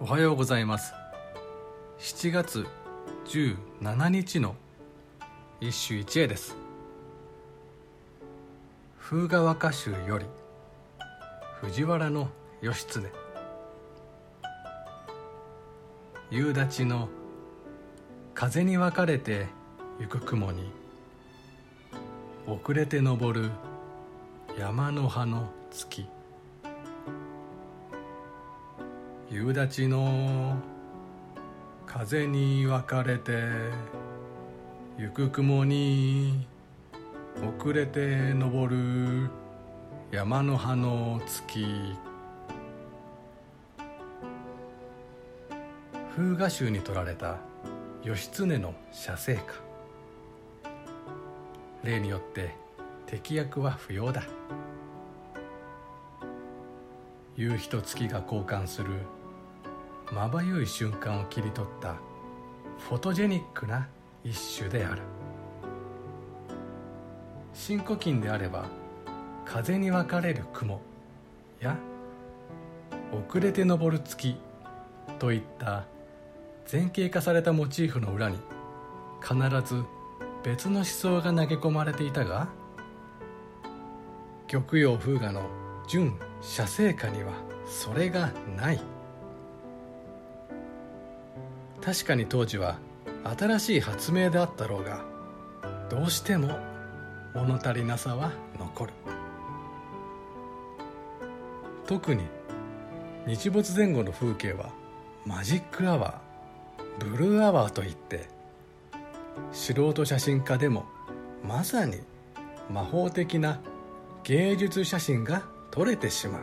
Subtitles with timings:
[0.00, 0.92] おはようございます。
[2.00, 2.66] 7月
[3.26, 4.56] 17日の
[5.60, 6.56] 一首一会です。
[8.98, 10.26] 風雅和歌集より
[11.60, 12.28] 藤原の
[12.60, 13.12] 義経。
[16.28, 17.08] 夕立の
[18.34, 19.46] 風に分かれて
[20.00, 20.72] 行く雲に
[22.48, 23.50] 遅れて登る
[24.58, 26.13] 山の葉の月。
[29.34, 30.56] 夕立の
[31.86, 33.32] 風に分かれて
[34.96, 36.46] 行く雲に
[37.58, 39.28] 遅れて登る
[40.12, 41.66] 山の葉の月。
[46.16, 47.38] 風雅集に取られた
[48.04, 49.42] 義経の写生歌
[51.82, 52.54] 例によって
[53.06, 54.22] 敵役は不要だ。
[57.34, 58.90] 夕日と月が交換する
[60.12, 61.96] まばゆい瞬間を切り取った
[62.78, 63.88] フォトジェニックな
[64.22, 65.02] 一種である。
[67.54, 68.66] 新古今であれば
[69.44, 70.80] 風に分かれる雲
[71.60, 71.78] や
[73.30, 74.36] 遅れて昇る月
[75.18, 75.84] といった
[76.70, 78.38] 前景化されたモチーフの裏に
[79.22, 79.82] 必ず
[80.42, 82.48] 別の思想が投げ込まれていたが
[84.48, 85.42] 玉葉風雅の
[85.88, 87.32] 純写生歌には
[87.66, 88.80] それがない。
[91.84, 92.78] 確かに当時は
[93.38, 95.04] 新しい発明であったろうが
[95.90, 96.58] どうしても
[97.34, 98.92] 物足りなさは残る。
[101.86, 102.24] 特に
[103.26, 104.70] 日没前後の風景は
[105.26, 108.28] マジックアワーブルーアワーといって
[109.52, 110.86] 素人写真家でも
[111.46, 111.98] まさに
[112.70, 113.60] 魔法的な
[114.22, 116.42] 芸術写真が撮れてしまう。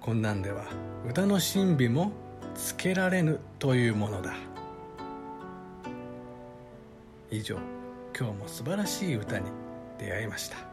[0.00, 0.64] こんなんでは
[1.08, 2.10] 歌の神秘も
[2.54, 4.34] つけられぬというものだ。
[7.30, 7.56] 以上
[8.18, 9.46] 今日も素晴らしい歌に
[9.98, 10.69] 出会いました。